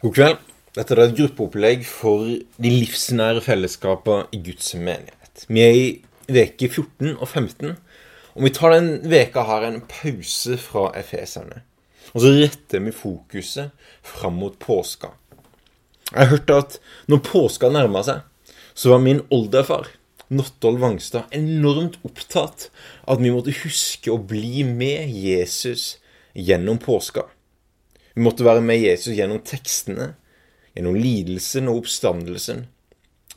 God 0.00 0.14
kveld. 0.16 0.38
Dette 0.72 0.94
er 0.96 1.00
et 1.02 1.16
gruppeopplegg 1.18 1.82
for 1.84 2.22
de 2.24 2.70
livsnære 2.72 3.42
fellesskapene 3.44 4.30
i 4.32 4.38
Guds 4.40 4.70
menighet. 4.72 5.42
Vi 5.44 5.60
er 5.60 5.74
i 5.76 5.88
veke 6.32 6.70
14 6.70 7.18
og 7.18 7.26
15, 7.28 7.74
og 8.32 8.46
vi 8.46 8.52
tar 8.56 8.72
den 8.72 8.86
veka 9.12 9.42
her 9.44 9.66
en 9.66 9.82
pause 9.90 10.56
fra 10.62 10.86
Efeserne. 10.96 11.58
Og 12.14 12.24
så 12.24 12.30
retter 12.32 12.80
vi 12.86 12.94
fokuset 12.96 13.74
fram 14.00 14.38
mot 14.40 14.56
påska. 14.62 15.10
Jeg 16.14 16.16
har 16.16 16.30
hørt 16.30 16.54
at 16.54 16.78
når 17.04 17.20
påska 17.26 17.68
nærma 17.68 18.00
seg, 18.06 18.22
så 18.72 18.94
var 18.94 19.02
min 19.04 19.20
oldefar, 19.28 19.90
Nottol 20.32 20.80
Vangstad, 20.80 21.28
enormt 21.36 22.00
opptatt 22.08 22.70
av 23.04 23.18
at 23.18 23.26
vi 23.26 23.34
måtte 23.36 23.58
huske 23.66 24.14
å 24.14 24.16
bli 24.16 24.64
med 24.64 25.12
Jesus 25.12 25.98
gjennom 26.32 26.80
påska. 26.80 27.26
Vi 28.20 28.24
måtte 28.26 28.44
være 28.44 28.60
med 28.60 28.82
Jesus 28.82 29.14
gjennom 29.16 29.38
tekstene, 29.48 30.10
gjennom 30.76 30.98
lidelsen 31.00 31.70
og 31.72 31.86
oppstandelsen. 31.86 32.66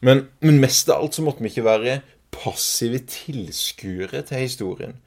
Men, 0.04 0.26
men 0.44 0.60
mest 0.60 0.90
av 0.92 1.06
alt 1.06 1.16
så 1.16 1.24
måtte 1.24 1.40
vi 1.40 1.54
ikke 1.54 1.64
være 1.64 2.02
passive 2.36 3.00
tilskuere 3.08 4.26
til 4.28 4.42
historien. 4.44 4.98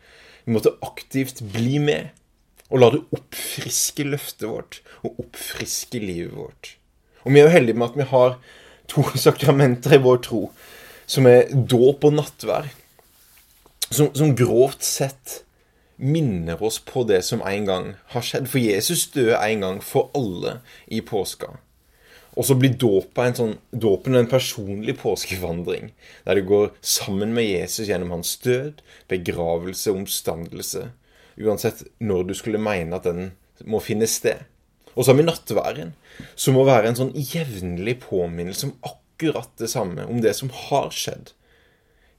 Vi 0.46 0.54
måtte 0.56 0.72
aktivt 0.80 1.42
bli 1.52 1.76
med 1.84 2.08
og 2.70 2.80
la 2.80 2.88
det 2.94 3.02
oppfriske 3.18 4.06
løftet 4.08 4.48
vårt 4.48 4.80
og 5.04 5.20
oppfriske 5.26 6.00
livet 6.00 6.32
vårt. 6.32 6.72
Og 7.28 7.36
vi 7.36 7.42
er 7.42 7.50
jo 7.50 7.54
heldige 7.58 7.76
med 7.76 7.90
at 7.90 8.00
vi 8.00 8.10
har 8.14 8.38
to 8.88 9.04
sakramenter 9.26 9.98
i 9.98 10.02
vår 10.08 10.24
tro 10.24 10.46
som 11.04 11.28
er 11.28 11.52
dåp 11.52 12.08
og 12.08 12.16
nattvær, 12.16 12.72
som, 13.90 14.08
som, 14.16 14.32
grovt 14.40 14.82
sett 14.82 15.42
minner 15.96 16.62
oss 16.62 16.78
på 16.78 17.04
det 17.08 17.22
som 17.24 17.42
en 17.46 17.68
gang 17.68 17.86
har 18.12 18.24
skjedd. 18.24 18.48
For 18.52 18.62
Jesus 18.62 19.06
døde 19.14 19.38
en 19.40 19.64
gang 19.64 19.78
for 19.84 20.10
alle 20.16 20.58
i 20.86 21.00
påska. 21.00 21.56
Og 22.36 22.44
så 22.44 22.56
blir 22.58 22.74
dåpen 22.76 23.30
en, 23.30 23.36
sånn, 23.36 23.54
dåpen 23.72 24.18
en 24.18 24.28
personlig 24.28 24.98
påskevandring, 25.00 25.94
der 26.26 26.36
du 26.36 26.44
går 26.44 26.74
sammen 26.84 27.32
med 27.36 27.48
Jesus 27.48 27.88
gjennom 27.88 28.12
hans 28.12 28.34
død, 28.44 28.82
begravelse 29.08 29.94
omstandelse, 29.96 30.90
uansett 31.40 31.86
når 32.04 32.28
du 32.28 32.34
skulle 32.36 32.60
mene 32.60 32.98
at 32.98 33.08
den 33.08 33.30
må 33.64 33.80
finne 33.80 34.08
sted. 34.10 34.44
Og 34.92 35.04
så 35.04 35.12
har 35.12 35.18
vi 35.20 35.24
nattværen, 35.24 35.94
som 36.36 36.56
må 36.56 36.66
være 36.68 36.92
en 36.92 37.00
sånn 37.00 37.16
jevnlig 37.16 37.98
påminnelse 38.04 38.68
om 38.68 38.76
akkurat 38.84 39.48
det 39.60 39.72
samme 39.72 40.04
om 40.04 40.20
det 40.24 40.34
som 40.36 40.52
har 40.68 40.92
skjedd. 40.92 41.32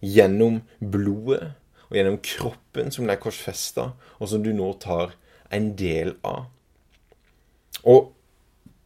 Gjennom 0.01 0.63
blodet 0.81 1.53
og 1.87 1.95
gjennom 1.95 2.19
kroppen 2.23 2.91
som 2.93 3.07
ble 3.07 3.15
korsfesta, 3.21 3.91
og 4.19 4.31
som 4.31 4.43
du 4.43 4.51
nå 4.55 4.73
tar 4.83 5.15
en 5.53 5.71
del 5.79 6.15
av. 6.27 6.47
Og 7.87 8.11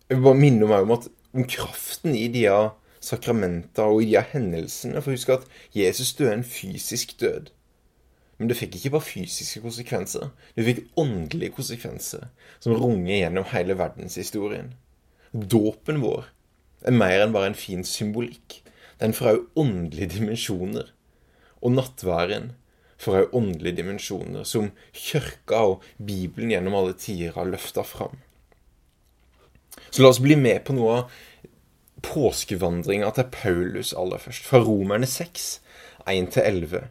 jeg 0.10 0.20
vil 0.20 0.28
bare 0.28 0.42
minne 0.42 0.68
meg 0.70 0.86
om, 0.86 0.94
at, 0.98 1.08
om 1.34 1.48
kraften 1.48 2.16
i 2.18 2.28
de 2.34 2.46
sakramenter 3.02 3.90
og 3.90 4.04
i 4.04 4.12
de 4.12 4.22
hendelsene. 4.34 5.02
For 5.02 5.16
husk 5.16 5.32
at 5.34 5.48
Jesus 5.76 6.14
døde 6.18 6.36
en 6.36 6.46
fysisk 6.46 7.16
død. 7.22 7.50
Men 8.38 8.50
det 8.50 8.58
fikk 8.58 8.76
ikke 8.78 8.96
bare 8.96 9.06
fysiske 9.06 9.62
konsekvenser. 9.62 10.32
Det 10.58 10.66
fikk 10.66 10.84
åndelige 11.00 11.56
konsekvenser 11.58 12.28
som 12.60 12.74
runger 12.74 13.20
gjennom 13.20 13.46
hele 13.54 13.78
verdenshistorien. 13.78 14.74
Dåpen 15.32 16.02
vår 16.02 16.26
er 16.90 16.98
mer 16.98 17.22
enn 17.22 17.36
bare 17.36 17.52
en 17.52 17.58
fin 17.58 17.86
symbolikk. 17.86 18.60
Den 19.02 19.14
får 19.14 19.32
òg 19.32 19.62
åndelige 19.64 20.16
dimensjoner. 20.18 20.90
Og 21.62 21.76
nattværen 21.78 22.52
får 23.02 23.18
òg 23.22 23.36
åndelige 23.38 23.80
dimensjoner, 23.82 24.46
som 24.46 24.72
kirka 24.94 25.64
og 25.74 25.88
Bibelen 25.98 26.54
gjennom 26.54 26.78
alle 26.78 26.96
tider 26.98 27.36
har 27.38 27.50
løfta 27.50 27.84
fram. 27.88 28.20
Så 29.90 30.04
la 30.04 30.12
oss 30.12 30.22
bli 30.24 30.38
med 30.40 30.64
på 30.68 30.76
noe 30.78 31.02
av 31.02 31.20
påskevandringa 32.06 33.12
til 33.16 33.30
Paulus 33.34 33.94
aller 33.98 34.22
først, 34.22 34.48
fra 34.48 34.62
Romerne 34.64 35.10
6, 35.10 35.52
1-11. 36.10 36.88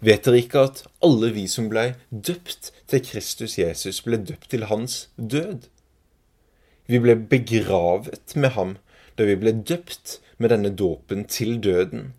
Vet 0.00 0.24
dere 0.24 0.40
ikke 0.40 0.64
at 0.64 0.84
alle 1.04 1.32
vi 1.36 1.44
som 1.50 1.68
ble 1.72 1.90
døpt 2.08 2.70
til 2.88 3.02
Kristus 3.04 3.58
Jesus, 3.58 4.00
ble 4.04 4.20
døpt 4.22 4.48
til 4.52 4.64
hans 4.70 5.02
død? 5.16 5.66
Vi 6.88 7.00
ble 7.02 7.18
begravet 7.30 8.34
med 8.34 8.56
ham 8.56 8.78
da 9.18 9.26
vi 9.28 9.36
ble 9.36 9.52
døpt 9.52 10.18
med 10.40 10.54
denne 10.54 10.72
dåpen 10.72 11.26
til 11.28 11.58
døden. 11.60 12.14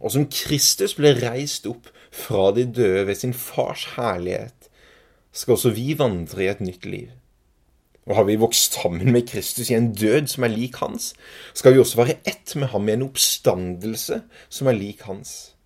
Og 0.00 0.12
som 0.12 0.26
Kristus 0.28 0.96
ble 0.98 1.14
reist 1.18 1.66
opp 1.68 1.88
fra 2.14 2.50
de 2.56 2.66
døde 2.68 3.06
ved 3.08 3.20
sin 3.20 3.34
fars 3.36 3.86
herlighet, 3.96 4.68
skal 5.32 5.56
også 5.56 5.72
vi 5.76 5.94
vandre 5.98 6.44
i 6.44 6.50
et 6.52 6.62
nytt 6.64 6.86
liv. 6.88 7.08
Og 8.06 8.14
har 8.16 8.28
vi 8.28 8.38
vokst 8.38 8.76
sammen 8.78 9.10
med 9.12 9.26
Kristus 9.28 9.70
i 9.70 9.76
en 9.76 9.90
død 9.94 10.28
som 10.30 10.46
er 10.46 10.54
lik 10.54 10.78
hans, 10.78 11.10
skal 11.54 11.74
vi 11.74 11.82
også 11.82 11.98
være 12.04 12.20
ett 12.24 12.54
med 12.56 12.70
ham 12.70 12.88
i 12.88 12.94
en 12.94 13.04
oppstandelse 13.08 14.20
som 14.48 14.70
er 14.70 14.78
lik 14.78 15.02
hans. 15.08 15.56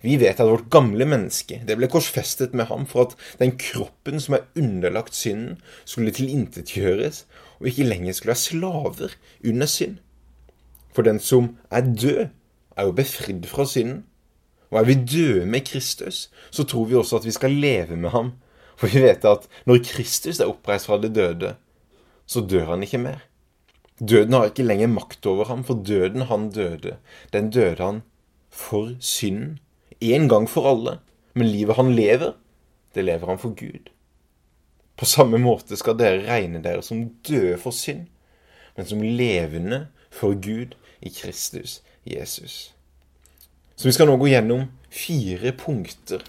Vi 0.00 0.16
vet 0.16 0.40
at 0.40 0.48
vårt 0.48 0.70
gamle 0.72 1.04
menneske 1.04 1.58
det 1.68 1.76
ble 1.76 1.90
korsfestet 1.92 2.54
med 2.56 2.70
ham 2.70 2.86
for 2.88 3.10
at 3.10 3.16
den 3.42 3.52
kroppen 3.60 4.22
som 4.22 4.38
er 4.38 4.46
underlagt 4.56 5.14
synden, 5.14 5.58
skulle 5.84 6.14
tilintetgjøres 6.16 7.26
og 7.58 7.68
ikke 7.68 7.84
lenger 7.84 8.16
skulle 8.16 8.32
være 8.32 8.46
slaver 8.46 9.16
under 9.44 9.68
synd. 9.68 9.98
For 10.96 11.04
den 11.04 11.20
som 11.20 11.58
er 11.70 11.84
død, 11.84 12.30
er 12.76 12.88
jo 12.88 12.92
befridd 12.96 13.46
fra 13.50 13.66
synden. 13.66 14.04
Og 14.70 14.78
er 14.78 14.86
vi 14.86 14.94
døde 14.94 15.46
med 15.46 15.64
Kristus, 15.66 16.28
så 16.50 16.64
tror 16.64 16.84
vi 16.86 16.94
også 16.94 17.18
at 17.18 17.26
vi 17.26 17.34
skal 17.34 17.50
leve 17.50 17.96
med 17.96 18.10
ham. 18.14 18.32
For 18.78 18.88
vi 18.88 19.02
vet 19.02 19.24
at 19.26 19.48
når 19.66 19.82
Kristus 19.84 20.40
er 20.40 20.50
oppreist 20.50 20.86
fra 20.86 21.00
det 21.02 21.12
døde, 21.14 21.56
så 22.26 22.40
dør 22.40 22.70
han 22.70 22.82
ikke 22.86 23.02
mer. 23.02 23.26
Døden 24.00 24.32
har 24.32 24.48
ikke 24.48 24.64
lenger 24.64 24.88
makt 24.88 25.26
over 25.26 25.44
ham, 25.50 25.64
for 25.64 25.82
døden 25.86 26.22
han 26.30 26.48
døde, 26.50 26.96
den 27.32 27.50
døde 27.50 27.82
han 27.82 28.02
for 28.50 28.94
synden. 29.00 29.58
En 30.00 30.28
gang 30.28 30.48
for 30.48 30.70
alle. 30.70 30.98
Men 31.34 31.46
livet 31.46 31.76
han 31.76 31.92
lever, 31.94 32.32
det 32.94 33.04
lever 33.04 33.26
han 33.26 33.38
for 33.38 33.54
Gud. 33.54 33.90
På 34.96 35.04
samme 35.04 35.38
måte 35.38 35.76
skal 35.76 35.98
dere 35.98 36.24
regne 36.26 36.62
dere 36.64 36.82
som 36.82 37.08
døde 37.28 37.58
for 37.58 37.74
synd, 37.74 38.06
men 38.76 38.86
som 38.86 39.02
levende 39.02 39.86
for 40.10 40.34
Gud 40.34 40.74
i 41.02 41.12
Kristus 41.12 41.80
Jesus. 42.04 42.74
Så 43.76 43.88
vi 43.88 43.94
skal 43.96 44.10
nå 44.10 44.16
gå 44.20 44.28
gjennom 44.28 44.66
fire 44.92 45.52
punkter 45.56 46.24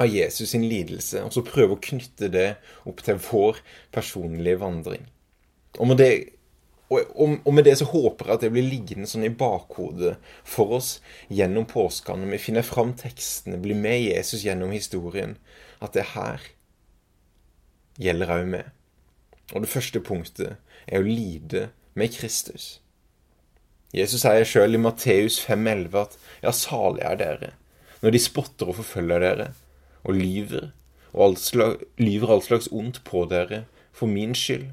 av 0.00 0.08
Jesus 0.08 0.50
sin 0.50 0.64
lidelse, 0.68 1.22
og 1.22 1.34
så 1.34 1.44
prøve 1.44 1.76
å 1.76 1.82
knytte 1.84 2.30
det 2.32 2.48
opp 2.88 3.02
til 3.04 3.20
vår 3.20 3.60
personlige 3.92 4.60
vandring. 4.62 5.04
Og 5.78 5.90
med 5.90 6.00
det, 6.00 6.10
og 6.90 7.52
med 7.54 7.66
det 7.68 7.76
så 7.78 7.86
håper 7.86 8.26
jeg 8.26 8.38
at 8.38 8.46
det 8.46 8.52
blir 8.54 8.66
liggende 8.66 9.06
sånn 9.10 9.28
i 9.28 9.30
bakhodet 9.30 10.16
for 10.42 10.78
oss 10.80 10.96
gjennom 11.28 11.68
påska, 11.70 12.16
når 12.16 12.34
vi 12.34 12.42
finner 12.48 12.66
fram 12.66 12.96
tekstene, 12.98 13.60
blir 13.62 13.78
med 13.78 14.00
Jesus 14.00 14.42
gjennom 14.46 14.72
historien, 14.74 15.36
at 15.78 15.94
det 15.94 16.06
er 16.06 16.14
her 16.16 16.48
gjelder 18.00 18.34
òg 18.40 18.48
med. 18.56 18.72
Og 19.52 19.64
det 19.64 19.70
første 19.70 20.00
punktet 20.02 20.56
er 20.86 21.02
å 21.02 21.06
lide 21.06 21.68
med 21.98 22.14
Kristus. 22.16 22.78
Jesus 23.96 24.22
sier 24.22 24.46
sjøl 24.46 24.76
i 24.76 24.80
Matteus 24.80 25.40
5,11 25.42 25.96
at 25.98 26.18
ja, 26.44 26.52
salig 26.54 27.02
er 27.06 27.18
dere 27.18 27.54
når 28.00 28.14
de 28.14 28.20
spotter 28.22 28.70
og 28.70 28.78
forfølger 28.78 29.20
dere 29.20 29.46
og 30.08 30.16
lyver, 30.16 30.70
og 31.12 31.24
all 31.24 31.36
slags, 31.36 31.84
lyver 32.00 32.32
all 32.32 32.42
slags 32.44 32.70
ondt 32.72 33.02
på 33.04 33.26
dere 33.28 33.64
for 33.92 34.08
min 34.08 34.32
skyld. 34.36 34.70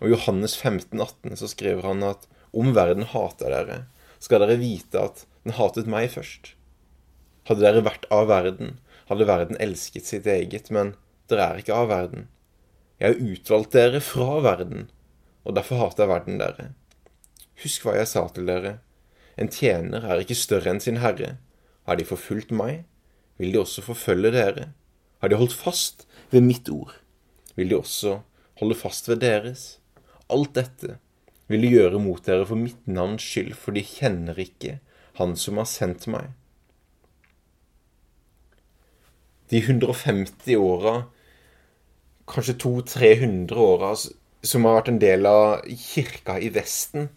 Og 0.00 0.08
i 0.08 0.14
Johannes 0.14 0.56
15, 0.56 0.98
18 0.98 1.36
så 1.38 1.50
skriver 1.52 1.86
han 1.86 2.02
at 2.06 2.26
om 2.56 2.72
verden 2.74 3.06
hater 3.12 3.52
dere, 3.54 3.78
skal 4.18 4.42
dere 4.42 4.58
vite 4.60 4.98
at 4.98 5.24
den 5.44 5.54
hatet 5.56 5.88
meg 5.90 6.10
først. 6.16 6.54
Hadde 7.48 7.62
dere 7.62 7.84
vært 7.86 8.08
av 8.12 8.26
verden, 8.30 8.78
hadde 9.06 9.28
verden 9.28 9.60
elsket 9.62 10.08
sitt 10.08 10.26
eget, 10.26 10.72
men 10.74 10.94
dere 11.30 11.46
er 11.46 11.62
ikke 11.62 11.76
av 11.76 11.88
verden. 11.92 12.26
Jeg 13.00 13.14
har 13.14 13.32
utvalgt 13.32 13.76
dere 13.76 14.02
fra 14.04 14.40
verden, 14.44 14.90
og 15.46 15.54
derfor 15.56 15.84
hater 15.84 16.04
jeg 16.04 16.12
verden 16.12 16.42
dere. 16.42 16.66
Husk 17.60 17.84
hva 17.84 17.96
jeg 17.98 18.08
sa 18.08 18.24
til 18.32 18.48
dere. 18.48 18.78
En 19.40 19.50
tjener 19.52 20.04
er 20.04 20.22
ikke 20.22 20.38
større 20.38 20.72
enn 20.72 20.82
sin 20.82 21.00
herre. 21.02 21.36
Har 21.88 21.98
de 22.00 22.06
forfulgt 22.08 22.52
meg, 22.54 22.84
vil 23.40 23.52
de 23.54 23.60
også 23.60 23.84
forfølge 23.84 24.32
dere. 24.34 24.70
Har 25.20 25.32
de 25.32 25.38
holdt 25.40 25.56
fast 25.56 26.06
ved 26.32 26.44
mitt 26.44 26.68
ord, 26.72 26.94
vil 27.56 27.72
de 27.72 27.78
også 27.78 28.20
holde 28.60 28.76
fast 28.76 29.08
ved 29.08 29.20
deres. 29.24 29.78
Alt 30.32 30.54
dette 30.56 30.96
vil 31.50 31.64
de 31.64 31.72
gjøre 31.72 32.00
mot 32.00 32.22
dere 32.24 32.46
for 32.46 32.60
mitt 32.60 32.80
navns 32.88 33.24
skyld, 33.26 33.54
for 33.58 33.76
de 33.76 33.84
kjenner 33.84 34.38
ikke 34.38 34.78
Han 35.18 35.34
som 35.36 35.58
har 35.58 35.66
sendt 35.66 36.06
meg. 36.08 36.30
De 39.50 39.58
150 39.58 40.54
åra 40.56 40.92
kanskje 42.30 42.54
200-300 42.62 43.58
åra 43.58 43.90
som 43.98 44.64
har 44.64 44.78
vært 44.78 44.92
en 44.92 45.00
del 45.02 45.26
av 45.28 45.66
kirka 45.66 46.38
i 46.40 46.48
Vesten, 46.54 47.10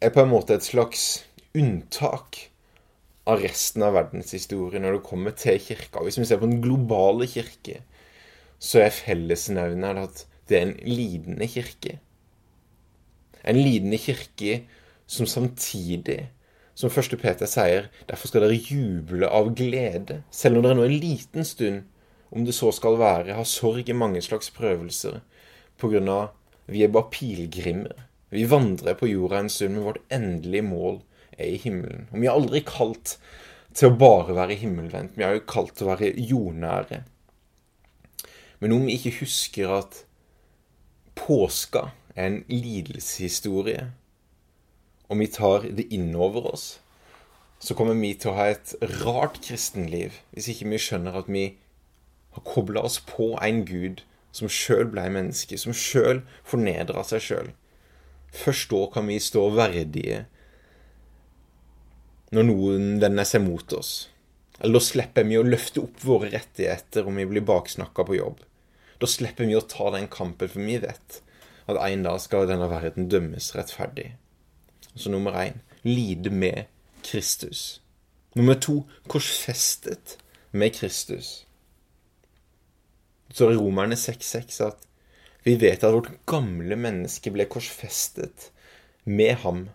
er 0.00 0.12
på 0.14 0.24
en 0.24 0.32
måte 0.32 0.56
et 0.56 0.64
slags 0.64 1.24
unntak 1.56 2.38
av 3.28 3.42
resten 3.44 3.84
av 3.84 3.94
verdenshistorien 3.98 4.82
når 4.84 4.96
det 4.96 5.06
kommer 5.06 5.34
til 5.36 5.60
kirka. 5.62 6.02
Hvis 6.04 6.18
vi 6.18 6.26
ser 6.28 6.40
på 6.40 6.48
den 6.48 6.62
globale 6.64 7.28
kirke, 7.30 7.82
så 8.58 8.84
er 8.84 8.96
fellesnevneren 8.96 10.00
at 10.02 10.24
det 10.48 10.58
er 10.58 10.66
en 10.66 10.76
lidende 10.88 11.48
kirke. 11.48 11.98
En 13.44 13.60
lidende 13.60 14.00
kirke 14.00 14.64
som 15.10 15.28
samtidig, 15.28 16.30
som 16.74 16.92
første 16.92 17.16
Peter 17.20 17.48
sier, 17.50 17.88
derfor 18.08 18.30
skal 18.30 18.44
dere 18.46 18.58
juble 18.58 19.28
av 19.28 19.52
glede, 19.56 20.22
selv 20.32 20.58
om 20.58 20.64
dere 20.64 20.78
nå 20.78 20.86
en 20.88 21.00
liten 21.02 21.46
stund, 21.46 21.84
om 22.30 22.44
det 22.46 22.54
så 22.54 22.70
skal 22.72 22.98
være, 23.00 23.34
har 23.34 23.48
sorg 23.48 23.88
i 23.88 23.96
mange 23.96 24.22
slags 24.22 24.52
prøvelser, 24.54 25.18
på 25.80 25.90
grunn 25.90 26.08
av 26.12 26.30
vi 26.70 26.84
er 26.84 26.92
bare 26.92 27.10
pilegrimer. 27.10 28.09
Vi 28.30 28.46
vandrer 28.46 28.94
på 28.98 29.08
jorda 29.10 29.42
en 29.42 29.50
stund, 29.50 29.74
men 29.74 29.86
vårt 29.88 30.02
endelige 30.12 30.66
mål 30.66 31.00
er 31.36 31.50
i 31.50 31.60
himmelen. 31.60 32.08
Og 32.12 32.20
vi 32.20 32.28
er 32.28 32.36
aldri 32.36 32.62
kalt 32.66 33.16
til 33.74 33.90
å 33.90 33.96
bare 33.98 34.36
være 34.36 34.58
himmelvendt. 34.60 35.16
Vi 35.18 35.26
er 35.26 35.36
jo 35.36 35.46
kalt 35.50 35.74
til 35.78 35.88
å 35.88 35.94
være 35.94 36.12
jordnære. 36.14 37.02
Men 38.60 38.76
om 38.76 38.84
vi 38.86 38.98
ikke 38.98 39.18
husker 39.22 39.72
at 39.80 40.04
påska 41.18 41.90
er 42.14 42.28
en 42.28 42.42
lidelseshistorie, 42.50 43.88
og 45.10 45.18
vi 45.18 45.26
tar 45.26 45.66
det 45.74 45.88
innover 45.90 46.46
oss, 46.52 46.66
så 47.60 47.74
kommer 47.74 47.98
vi 47.98 48.12
til 48.14 48.30
å 48.30 48.36
ha 48.38 48.46
et 48.52 48.74
rart 49.02 49.40
kristenliv 49.44 50.20
hvis 50.32 50.48
ikke 50.52 50.68
vi 50.70 50.78
skjønner 50.80 51.18
at 51.18 51.28
vi 51.28 51.44
har 52.36 52.46
kobla 52.46 52.84
oss 52.86 53.00
på 53.04 53.34
en 53.42 53.64
Gud 53.68 54.04
som 54.32 54.48
sjøl 54.48 54.86
ble 54.92 55.08
menneske, 55.12 55.58
som 55.58 55.74
sjøl 55.74 56.22
fornedra 56.46 57.02
seg 57.04 57.24
sjøl. 57.26 57.50
Først 58.32 58.70
da 58.70 58.84
kan 58.94 59.08
vi 59.10 59.18
stå 59.22 59.48
verdige 59.54 60.24
når 62.30 62.46
noen 62.46 62.84
vender 63.02 63.26
seg 63.26 63.42
mot 63.42 63.72
oss. 63.74 64.08
Eller 64.60 64.78
da 64.78 64.84
slipper 64.84 65.26
vi 65.26 65.38
å 65.40 65.46
løfte 65.46 65.82
opp 65.82 66.04
våre 66.04 66.30
rettigheter 66.30 67.08
om 67.08 67.18
vi 67.18 67.26
blir 67.26 67.46
baksnakka 67.46 68.04
på 68.06 68.18
jobb. 68.20 68.42
Da 69.00 69.08
slipper 69.08 69.48
vi 69.48 69.56
å 69.56 69.64
ta 69.64 69.88
den 69.94 70.06
kampen, 70.12 70.50
for 70.52 70.62
vi 70.62 70.76
vet 70.82 71.20
at 71.70 71.78
en 71.80 72.04
dag 72.04 72.18
skal 72.22 72.48
denne 72.50 72.68
verden 72.70 73.08
dømmes 73.10 73.54
rettferdig. 73.56 74.12
Så 74.94 75.10
nummer 75.10 75.36
én 75.40 75.62
lide 75.86 76.30
med 76.30 76.68
Kristus. 77.06 77.80
Nummer 78.36 78.54
to 78.54 78.82
korsfestet 79.08 80.18
med 80.52 80.74
Kristus. 80.76 81.46
Så 83.32 83.48
det 83.48 83.58
Romerne 83.58 83.96
6,6 83.98 84.60
at 84.66 84.86
vi 85.44 85.56
vet 85.60 85.84
at 85.84 85.94
vårt 85.94 86.10
gamle 86.28 86.76
menneske 86.76 87.32
ble 87.32 87.46
korsfestet 87.50 88.50
med 89.08 89.40
ham 89.44 89.68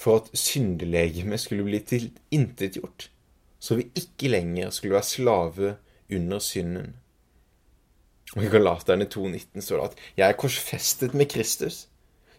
for 0.00 0.22
at 0.22 0.30
syndelegemet 0.36 1.42
skulle 1.42 1.66
bli 1.66 1.82
tilintetgjort, 1.84 3.10
så 3.60 3.76
vi 3.76 3.90
ikke 3.94 4.32
lenger 4.32 4.72
skulle 4.72 4.96
være 4.96 5.10
slave 5.10 5.74
under 6.10 6.38
synden. 6.38 6.94
Og 8.36 8.44
I 8.46 8.50
Galaterne 8.52 9.04
2,19 9.10 9.60
står 9.60 9.76
det 9.76 9.84
at 9.90 9.96
'jeg 10.16 10.28
er 10.28 10.38
korsfestet 10.38 11.14
med 11.14 11.32
Kristus'. 11.32 11.86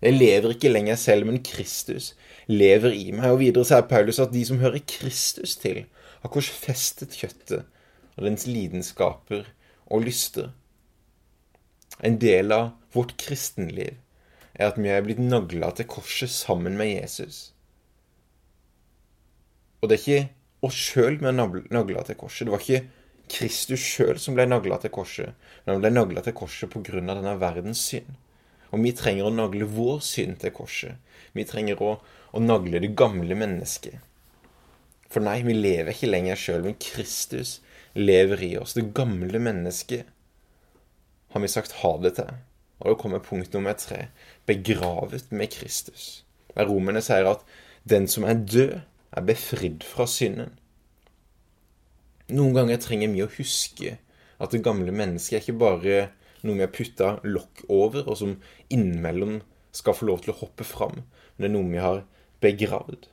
Jeg 0.02 0.14
lever 0.14 0.50
ikke 0.50 0.70
lenger 0.70 0.96
selv, 0.96 1.26
men 1.26 1.44
Kristus 1.44 2.16
lever 2.48 2.92
i 2.92 3.12
meg. 3.12 3.32
Og 3.32 3.40
videre 3.40 3.66
sier 3.66 3.82
Paulus 3.82 4.20
at 4.20 4.34
de 4.34 4.46
som 4.46 4.58
hører 4.58 4.80
Kristus 4.88 5.56
til, 5.56 5.86
har 6.22 6.30
korsfestet 6.30 7.14
kjøttet 7.18 7.66
og 8.18 8.26
dens 8.26 8.48
lidenskaper 8.48 9.46
og 9.86 10.02
lyster. 10.02 10.50
En 12.02 12.18
del 12.22 12.52
av 12.56 12.72
vårt 12.96 13.14
kristenliv 13.22 13.98
er 14.54 14.68
at 14.68 14.80
vi 14.82 14.90
er 14.92 15.04
blitt 15.06 15.22
nagla 15.22 15.72
til 15.78 15.88
korset 15.90 16.32
sammen 16.34 16.78
med 16.80 16.90
Jesus. 16.90 17.52
Og 19.82 19.90
det 19.90 19.98
er 19.98 20.02
ikke 20.02 20.68
oss 20.68 20.78
sjøl 20.78 21.20
vi 21.22 21.30
er 21.30 21.38
nagla 21.38 22.04
til 22.06 22.18
korset. 22.18 22.48
Det 22.48 22.54
var 22.54 22.66
ikke 22.66 22.84
Kristus 23.32 23.84
sjøl 23.86 24.20
som 24.20 24.36
ble 24.38 24.46
nagla 24.50 24.78
til 24.82 24.92
korset, 24.94 25.38
men 25.64 25.76
han 25.76 25.84
ble 25.84 25.94
nagla 25.94 26.24
til 26.26 26.36
korset 26.38 26.70
pga. 26.74 27.00
denne 27.00 27.38
verdens 27.40 27.82
synd. 27.92 28.12
Og 28.72 28.84
vi 28.84 28.94
trenger 28.96 29.28
å 29.28 29.34
nagle 29.36 29.68
vår 29.68 30.00
synd 30.06 30.40
til 30.40 30.54
korset. 30.56 30.96
Vi 31.34 31.46
trenger 31.46 31.82
å, 31.84 31.98
å 32.32 32.40
nagle 32.40 32.80
det 32.80 32.94
gamle 32.96 33.36
mennesket. 33.36 34.00
For 35.12 35.24
nei, 35.24 35.42
vi 35.44 35.54
lever 35.58 35.92
ikke 35.92 36.08
lenger 36.08 36.40
sjøl, 36.40 36.64
men 36.64 36.78
Kristus 36.80 37.60
lever 37.94 38.44
i 38.48 38.54
oss. 38.62 38.78
Det 38.78 38.94
gamle 38.96 39.42
mennesket 39.44 40.08
har 41.32 41.44
vi 41.44 41.52
sagt 41.52 41.80
ha 41.82 41.96
det 42.04 42.16
til. 42.20 42.32
Og 42.82 42.92
da 42.92 42.98
kommer 43.00 43.24
punkt 43.24 43.54
nummer 43.54 43.76
tre 43.78 44.08
begravet 44.50 45.32
med 45.32 45.52
Kristus. 45.54 46.24
Der 46.56 46.68
romerne 46.68 47.04
sier 47.04 47.30
at 47.30 47.46
den 47.88 48.08
som 48.12 48.26
er 48.28 48.40
død, 48.40 48.80
er 49.12 49.28
befridd 49.28 49.84
fra 49.84 50.06
synden. 50.08 50.54
Noen 52.32 52.56
ganger 52.56 52.80
trenger 52.80 53.12
vi 53.12 53.24
å 53.26 53.32
huske 53.34 53.98
at 54.42 54.54
det 54.54 54.64
gamle 54.64 54.94
mennesket 54.96 55.38
er 55.38 55.44
ikke 55.44 55.60
bare 55.60 55.98
noe 56.42 56.58
vi 56.58 56.64
har 56.64 56.72
putta 56.74 57.10
lokk 57.28 57.66
over, 57.68 58.06
og 58.08 58.18
som 58.18 58.38
innimellom 58.72 59.42
skal 59.76 59.96
få 59.98 60.08
lov 60.08 60.24
til 60.24 60.34
å 60.34 60.40
hoppe 60.40 60.66
fram, 60.68 61.04
men 61.36 61.44
det 61.44 61.50
er 61.50 61.56
noe 61.58 61.72
vi 61.74 61.84
har 61.84 62.04
begravd. 62.44 63.10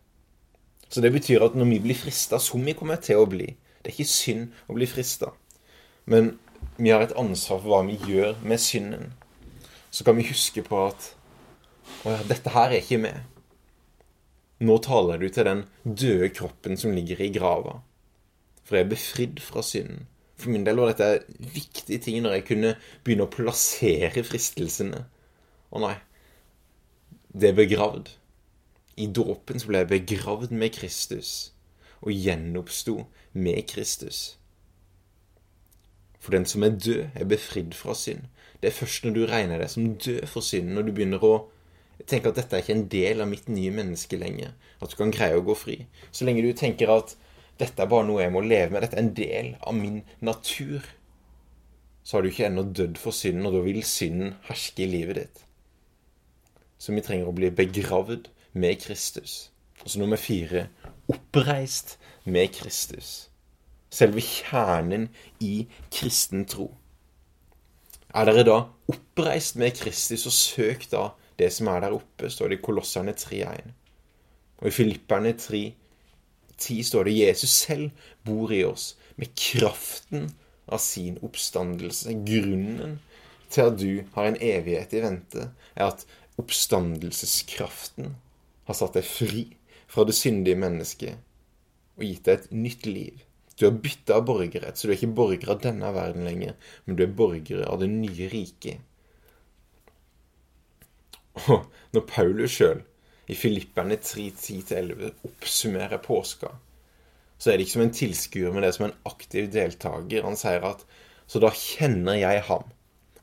Så 0.89 1.03
det 1.05 1.13
betyr 1.13 1.45
at 1.45 1.57
når 1.59 1.69
vi 1.75 1.81
blir 1.85 1.99
frista, 1.99 2.39
som 2.41 2.65
vi 2.65 2.77
kommer 2.79 3.01
til 3.03 3.21
å 3.21 3.29
bli 3.29 3.51
Det 3.79 3.93
er 3.93 3.95
ikke 3.95 4.11
synd 4.11 4.55
å 4.67 4.75
bli 4.75 4.87
frista, 4.91 5.29
men 6.11 6.33
vi 6.79 6.91
har 6.91 7.03
et 7.03 7.17
ansvar 7.19 7.61
for 7.63 7.73
hva 7.73 7.81
vi 7.89 7.97
gjør 8.09 8.37
med 8.47 8.61
synden. 8.63 9.13
Så 9.91 10.05
kan 10.05 10.17
vi 10.19 10.29
huske 10.29 10.63
på 10.67 10.85
at 10.89 11.15
Å 12.07 12.13
ja, 12.13 12.23
dette 12.29 12.53
her 12.53 12.71
er 12.71 12.83
ikke 12.83 13.01
med. 13.03 13.25
Nå 14.63 14.77
taler 14.85 15.19
du 15.19 15.29
til 15.33 15.47
den 15.49 15.65
døde 15.83 16.29
kroppen 16.35 16.77
som 16.79 16.93
ligger 16.95 17.21
i 17.25 17.31
grava. 17.35 17.79
For 18.67 18.77
jeg 18.77 18.87
er 18.87 18.93
befridd 18.93 19.41
fra 19.43 19.65
synden. 19.65 20.05
For 20.39 20.53
min 20.55 20.67
del 20.67 20.79
var 20.79 20.93
dette 20.93 21.25
viktige 21.55 21.99
ting 22.05 22.21
når 22.23 22.37
jeg 22.37 22.47
kunne 22.53 22.75
begynne 23.03 23.27
å 23.27 23.33
plassere 23.33 24.23
fristelsene. 24.27 25.01
Å 25.75 25.83
nei, 25.83 25.97
det 27.35 27.51
er 27.51 27.59
begravd. 27.59 28.13
I 28.99 29.09
dåpen 29.15 29.59
så 29.59 29.71
ble 29.71 29.83
jeg 29.83 29.93
begravd 29.95 30.55
med 30.55 30.77
Kristus 30.77 31.53
og 31.99 32.15
gjenoppsto 32.15 33.09
med 33.35 33.65
Kristus. 33.71 34.39
For 36.19 36.35
den 36.35 36.47
som 36.51 36.65
er 36.67 36.75
død, 36.75 37.05
er 37.15 37.29
befridd 37.31 37.77
fra 37.79 37.95
synd. 37.95 38.27
Det 38.63 38.71
er 38.71 38.75
først 38.75 39.05
når 39.05 39.15
du 39.15 39.23
regner 39.31 39.63
deg 39.63 39.71
som 39.71 39.95
død 39.95 40.27
for 40.27 40.43
synden, 40.43 40.75
når 40.75 40.89
du 40.89 40.93
begynner 40.97 41.25
å 41.25 41.35
tenke 42.07 42.31
at 42.31 42.39
dette 42.39 42.57
er 42.57 42.65
ikke 42.65 42.77
en 42.77 42.89
del 42.91 43.23
av 43.23 43.31
mitt 43.31 43.49
nye 43.51 43.73
menneske 43.75 44.19
lenger. 44.19 44.55
At 44.83 44.93
du 44.93 44.99
kan 44.99 45.15
greie 45.15 45.39
å 45.39 45.45
gå 45.47 45.55
fri. 45.59 45.79
Så 46.11 46.27
lenge 46.27 46.43
du 46.43 46.53
tenker 46.57 46.91
at 46.95 47.15
dette 47.59 47.83
er 47.83 47.91
bare 47.91 48.07
noe 48.07 48.23
jeg 48.23 48.35
må 48.35 48.43
leve 48.45 48.75
med, 48.75 48.85
dette 48.85 48.99
er 48.99 49.05
en 49.05 49.15
del 49.17 49.53
av 49.67 49.75
min 49.75 50.03
natur, 50.23 50.87
så 52.07 52.17
har 52.17 52.25
du 52.25 52.31
ikke 52.31 52.47
ennå 52.47 52.65
dødd 52.73 52.99
for 53.03 53.13
synden, 53.13 53.47
og 53.49 53.57
da 53.57 53.63
vil 53.67 53.83
synden 53.85 54.37
herske 54.47 54.85
i 54.85 54.91
livet 54.91 55.19
ditt. 55.19 55.41
Så 56.79 56.95
vi 56.95 57.03
trenger 57.05 57.29
å 57.29 57.35
bli 57.35 57.51
begravd 57.53 58.31
med 58.59 58.79
Kristus. 58.81 59.51
Og 59.83 59.91
så 59.91 60.01
nummer 60.01 60.21
fire 60.21 60.69
oppreist 61.11 61.97
med 62.25 62.55
Kristus. 62.55 63.29
Selve 63.91 64.21
kjernen 64.25 65.09
i 65.41 65.67
kristen 65.95 66.45
tro. 66.49 66.71
Er 68.15 68.29
dere 68.29 68.45
da 68.49 68.59
oppreist 68.89 69.59
med 69.61 69.77
Kristus, 69.77 70.27
og 70.29 70.35
søk 70.35 70.87
da 70.93 71.11
det 71.39 71.51
som 71.55 71.69
er 71.71 71.85
der 71.85 71.97
oppe, 71.97 72.31
står 72.31 72.51
det 72.51 72.59
i 72.59 72.65
Kolosserne 72.65 73.15
3.1. 73.17 73.75
Og 74.59 74.71
i 74.71 74.75
Filipperne 74.75 75.35
3.10 75.39 76.83
står 76.89 77.09
det 77.09 77.19
Jesus 77.19 77.51
selv 77.67 77.91
bor 78.27 78.53
i 78.53 78.65
oss 78.67 78.95
med 79.17 79.35
kraften 79.39 80.33
av 80.67 80.83
sin 80.83 81.19
oppstandelse. 81.23 82.17
Grunnen 82.27 82.99
til 83.53 83.69
at 83.69 83.79
du 83.81 83.93
har 84.17 84.29
en 84.29 84.41
evighet 84.41 84.97
i 84.97 85.05
vente, 85.05 85.51
er 85.77 85.93
at 85.93 86.05
oppstandelseskraften 86.39 88.17
har 88.69 88.77
satt 88.77 88.99
deg 88.99 89.07
fri 89.07 89.47
fra 89.89 90.05
det 90.09 90.17
syndige 90.17 90.59
mennesket 90.61 91.17
og 91.99 92.05
gitt 92.05 92.29
deg 92.29 92.39
et 92.39 92.53
nytt 92.55 92.87
liv. 92.87 93.25
Du 93.59 93.67
har 93.67 93.75
bytta 93.75 94.21
borgerrett, 94.23 94.79
så 94.79 94.87
du 94.87 94.93
er 94.93 95.01
ikke 95.01 95.17
borger 95.19 95.51
av 95.51 95.63
denne 95.65 95.91
verden 95.95 96.27
lenger, 96.29 96.55
men 96.87 96.99
du 96.99 97.03
er 97.03 97.17
borger 97.21 97.65
av 97.67 97.81
det 97.83 97.89
nye 97.91 98.29
riket. 98.31 98.85
Og 101.49 101.67
når 101.95 102.07
Paulus 102.07 102.55
sjøl 102.55 102.85
i 103.29 103.37
Filipperne 103.39 103.99
3.10-11 103.99 105.11
oppsummerer 105.27 106.03
påska, 106.03 106.53
så 107.39 107.51
er 107.51 107.59
det 107.59 107.67
ikke 107.67 107.77
som 107.77 107.85
en 107.87 107.95
tilskuer, 107.95 108.55
men 108.55 108.63
det 108.63 108.71
er 108.71 108.79
som 108.79 108.89
en 108.89 108.97
aktiv 109.11 109.51
deltaker. 109.55 110.27
Han 110.27 110.39
sier 110.39 110.65
at 110.67 110.87
så 111.29 111.43
da 111.43 111.51
kjenner 111.55 112.19
jeg 112.19 112.47
ham 112.49 112.71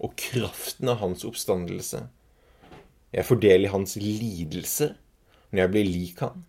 og 0.03 0.13
kraften 0.19 0.91
av 0.91 0.99
hans 1.01 1.25
oppstandelse. 1.27 2.03
Jeg 3.15 3.25
får 3.25 3.41
del 3.43 3.65
i 3.65 3.71
hans 3.71 3.95
lidelse 3.99 4.91
når 5.51 5.61
jeg 5.61 5.71
blir 5.71 5.87
lik 5.87 6.21
han, 6.23 6.45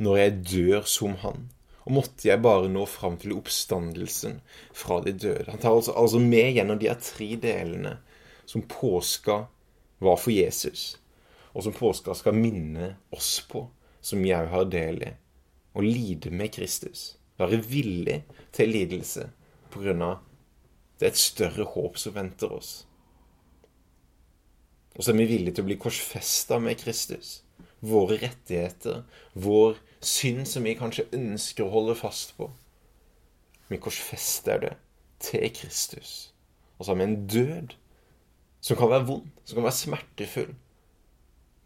når 0.00 0.20
jeg 0.22 0.36
dør 0.48 0.86
som 0.88 1.16
han. 1.20 1.50
Og 1.86 1.94
måtte 1.96 2.28
jeg 2.28 2.42
bare 2.44 2.68
nå 2.68 2.84
fram 2.90 3.16
til 3.20 3.34
oppstandelsen 3.38 4.40
fra 4.76 5.00
de 5.04 5.14
døde. 5.16 5.48
Han 5.48 5.62
tar 5.62 5.78
altså, 5.78 5.94
altså 5.96 6.20
med 6.20 6.52
gjennom 6.56 6.80
de 6.80 6.90
her 6.90 7.00
tre 7.00 7.30
delene 7.40 7.96
som 8.44 8.66
påska 8.68 9.44
var 10.00 10.18
for 10.20 10.32
Jesus, 10.32 10.98
og 11.52 11.64
som 11.64 11.76
påska 11.76 12.16
skal 12.18 12.36
minne 12.36 12.94
oss 13.14 13.38
på, 13.48 13.66
som 14.00 14.24
jeg 14.24 14.48
har 14.52 14.68
del 14.72 15.02
i, 15.04 15.12
å 15.76 15.84
lide 15.84 16.32
med 16.34 16.52
Kristus. 16.56 17.14
Være 17.40 17.60
villig 17.64 18.22
til 18.56 18.72
lidelse 18.74 19.28
på 19.70 19.84
grunn 19.84 20.02
av 20.04 20.18
det 21.00 21.06
er 21.06 21.14
et 21.14 21.20
større 21.20 21.64
håp 21.64 21.94
som 21.96 22.12
venter 22.12 22.50
oss. 22.52 22.70
Og 24.98 25.00
så 25.00 25.14
er 25.14 25.22
vi 25.22 25.30
villige 25.30 25.56
til 25.56 25.64
å 25.64 25.68
bli 25.70 25.78
korsfesta 25.80 26.58
med 26.60 26.76
Kristus. 26.82 27.38
Våre 27.80 28.18
rettigheter, 28.20 29.06
vår 29.32 29.78
synd 30.00 30.48
som 30.48 30.64
vi 30.64 30.76
kanskje 30.78 31.08
ønsker 31.16 31.66
å 31.66 31.72
holde 31.74 31.96
fast 31.98 32.34
på. 32.38 32.48
Vi 33.70 33.78
korsfester 33.82 34.62
det 34.62 34.72
til 35.22 35.46
Kristus. 35.54 36.32
Og 36.78 36.86
så 36.86 36.92
har 36.92 37.00
vi 37.00 37.06
en 37.06 37.26
død 37.28 37.76
som 38.60 38.76
kan 38.76 38.90
være 38.90 39.06
vond, 39.08 39.28
som 39.44 39.58
kan 39.58 39.68
være 39.68 39.78
smertefull. 39.78 40.54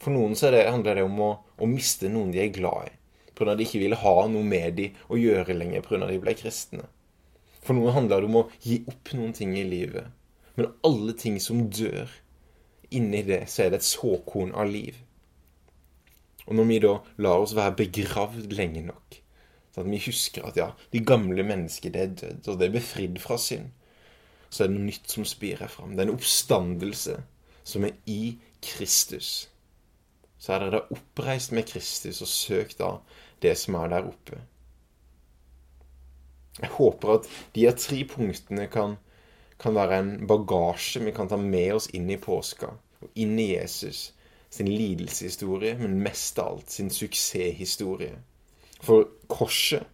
For 0.02 0.14
noen 0.14 0.34
så 0.36 0.50
det, 0.52 0.66
handler 0.68 0.98
det 0.98 1.06
om 1.06 1.20
å, 1.22 1.30
å, 1.56 1.68
miste 1.70 2.10
noen 2.12 2.34
de 2.34 2.42
er 2.42 2.52
glad 2.54 2.90
i, 2.90 2.96
pga. 3.38 3.54
de 3.54 3.64
ikke 3.64 3.80
ville 3.80 3.98
ha 4.02 4.16
noe 4.30 4.44
med 4.46 4.76
de 4.78 4.90
å 5.08 5.18
gjøre 5.18 5.56
lenger 5.56 5.86
pga. 5.86 6.02
de 6.10 6.20
ble 6.20 6.34
kristne. 6.38 6.88
For 7.64 7.76
noen 7.78 7.94
handler 7.96 8.20
det 8.20 8.28
om 8.28 8.42
å 8.42 8.48
gi 8.60 8.82
opp 8.90 9.14
noen 9.16 9.32
ting 9.32 9.54
i 9.56 9.64
livet. 9.64 10.10
Men 10.58 10.74
alle 10.86 11.14
ting 11.18 11.40
som 11.40 11.64
dør, 11.70 12.10
inni 12.94 13.22
det 13.26 13.46
så 13.50 13.64
er 13.64 13.72
det 13.72 13.80
et 13.80 13.88
såkorn 13.88 14.52
av 14.52 14.68
liv. 14.70 14.98
Og 16.46 16.58
når 16.58 16.68
vi 16.68 16.80
da 16.84 16.94
lar 17.24 17.44
oss 17.44 17.54
være 17.56 17.76
begravd 17.78 18.52
lenge 18.52 18.84
nok, 18.88 19.20
så 19.74 19.82
at 19.82 19.90
vi 19.90 20.02
husker 20.04 20.44
at 20.46 20.58
ja, 20.60 20.68
de 20.92 21.00
gamle 21.02 21.42
mennesker, 21.46 21.90
det 21.90 22.02
er 22.02 22.12
dødd, 22.20 22.48
og 22.48 22.58
det 22.60 22.68
er 22.68 22.76
befridd 22.76 23.18
fra 23.22 23.38
synd, 23.40 23.72
så 24.50 24.64
er 24.64 24.70
det 24.70 24.76
noe 24.76 24.86
nytt 24.86 25.10
som 25.10 25.26
spirer 25.26 25.70
fram. 25.70 25.94
Det 25.94 26.04
er 26.04 26.10
en 26.10 26.14
oppstandelse 26.14 27.16
som 27.66 27.86
er 27.88 27.96
i 28.06 28.36
Kristus. 28.62 29.48
Så 30.38 30.54
er 30.54 30.66
dere 30.66 30.84
oppreist 30.94 31.54
med 31.56 31.66
Kristus 31.66 32.20
og 32.22 32.30
søkt 32.30 32.78
da 32.78 32.98
det 33.42 33.56
som 33.58 33.80
er 33.80 33.90
der 33.90 34.06
oppe. 34.06 34.38
Jeg 36.60 36.70
håper 36.76 37.16
at 37.16 37.30
de 37.56 37.64
her 37.64 37.74
tre 37.74 38.04
punktene 38.06 38.68
kan, 38.70 38.94
kan 39.58 39.74
være 39.74 39.98
en 39.98 40.12
bagasje 40.30 41.02
vi 41.02 41.14
kan 41.16 41.30
ta 41.32 41.40
med 41.40 41.80
oss 41.80 41.88
inn 41.96 42.06
i 42.12 42.20
påska 42.20 42.70
og 43.02 43.18
inn 43.18 43.34
i 43.42 43.50
Jesus 43.56 44.12
sin 44.54 44.70
lidelseshistorie, 44.70 45.75
men 45.78 46.00
mest 46.02 46.38
av 46.38 46.52
alt 46.52 46.70
sin 46.70 46.90
suksesshistorie. 46.90 48.18
For 48.84 49.08
korset 49.28 49.87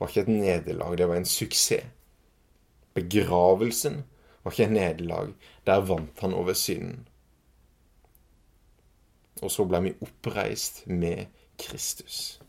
var 0.00 0.10
ikke 0.10 0.26
et 0.26 0.32
nederlag, 0.32 0.96
det 0.98 1.08
var 1.08 1.20
en 1.20 1.28
suksess. 1.28 1.86
Begravelsen 2.94 4.02
var 4.42 4.52
ikke 4.52 4.66
et 4.66 4.72
nederlag. 4.74 5.32
Der 5.66 5.86
vant 5.86 6.20
han 6.20 6.34
over 6.34 6.56
synden. 6.58 7.06
Og 9.42 9.50
så 9.50 9.64
ble 9.64 9.80
vi 9.84 9.96
oppreist 10.04 10.82
med 10.86 11.30
Kristus. 11.58 12.40